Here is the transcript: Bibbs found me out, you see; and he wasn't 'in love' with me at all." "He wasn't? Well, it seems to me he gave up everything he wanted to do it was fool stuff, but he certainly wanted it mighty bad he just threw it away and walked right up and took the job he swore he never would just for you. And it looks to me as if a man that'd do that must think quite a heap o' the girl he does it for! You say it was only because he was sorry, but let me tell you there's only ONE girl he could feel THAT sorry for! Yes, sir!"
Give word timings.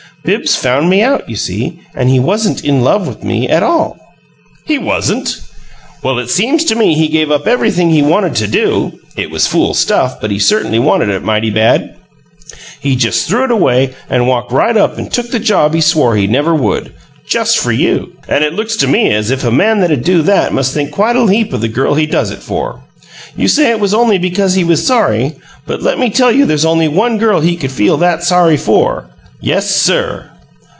Bibbs 0.23 0.55
found 0.55 0.87
me 0.87 1.01
out, 1.01 1.27
you 1.27 1.35
see; 1.35 1.79
and 1.95 2.07
he 2.07 2.19
wasn't 2.19 2.63
'in 2.63 2.81
love' 2.81 3.07
with 3.07 3.23
me 3.23 3.49
at 3.49 3.63
all." 3.63 3.97
"He 4.65 4.77
wasn't? 4.77 5.41
Well, 6.03 6.19
it 6.19 6.29
seems 6.29 6.63
to 6.65 6.75
me 6.75 6.93
he 6.93 7.07
gave 7.07 7.31
up 7.31 7.47
everything 7.47 7.89
he 7.89 8.03
wanted 8.03 8.35
to 8.35 8.47
do 8.47 8.99
it 9.17 9.31
was 9.31 9.47
fool 9.47 9.73
stuff, 9.73 10.21
but 10.21 10.29
he 10.29 10.37
certainly 10.37 10.77
wanted 10.77 11.09
it 11.09 11.23
mighty 11.23 11.49
bad 11.49 11.95
he 12.79 12.95
just 12.95 13.27
threw 13.27 13.45
it 13.45 13.51
away 13.51 13.95
and 14.11 14.27
walked 14.27 14.51
right 14.51 14.77
up 14.77 14.99
and 14.99 15.11
took 15.11 15.31
the 15.31 15.39
job 15.39 15.73
he 15.73 15.81
swore 15.81 16.15
he 16.15 16.27
never 16.27 16.53
would 16.53 16.93
just 17.27 17.57
for 17.57 17.71
you. 17.71 18.11
And 18.29 18.43
it 18.43 18.53
looks 18.53 18.75
to 18.77 18.87
me 18.87 19.11
as 19.11 19.31
if 19.31 19.43
a 19.43 19.49
man 19.51 19.79
that'd 19.79 20.03
do 20.03 20.21
that 20.21 20.53
must 20.53 20.71
think 20.71 20.91
quite 20.91 21.15
a 21.15 21.25
heap 21.27 21.51
o' 21.51 21.57
the 21.57 21.67
girl 21.67 21.95
he 21.95 22.05
does 22.05 22.29
it 22.29 22.43
for! 22.43 22.81
You 23.35 23.47
say 23.47 23.71
it 23.71 23.79
was 23.79 23.95
only 23.95 24.19
because 24.19 24.53
he 24.53 24.63
was 24.63 24.85
sorry, 24.85 25.33
but 25.65 25.81
let 25.81 25.97
me 25.97 26.11
tell 26.11 26.31
you 26.31 26.45
there's 26.45 26.63
only 26.63 26.87
ONE 26.87 27.17
girl 27.17 27.39
he 27.41 27.57
could 27.57 27.71
feel 27.71 27.97
THAT 27.97 28.23
sorry 28.23 28.57
for! 28.57 29.07
Yes, 29.43 29.75
sir!" 29.75 30.27